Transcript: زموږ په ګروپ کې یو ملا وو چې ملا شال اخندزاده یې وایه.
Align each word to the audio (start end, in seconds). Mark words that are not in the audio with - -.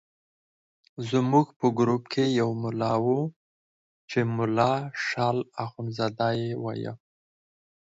زموږ 1.09 1.47
په 1.59 1.67
ګروپ 1.79 2.03
کې 2.13 2.23
یو 2.39 2.49
ملا 2.63 2.93
وو 3.05 3.19
چې 4.09 4.19
ملا 4.37 4.73
شال 5.05 5.37
اخندزاده 5.65 6.29
یې 6.41 6.49
وایه. 6.63 6.93